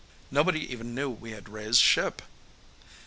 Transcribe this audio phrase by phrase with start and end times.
[0.31, 2.23] Nobody even knew we had raised ship.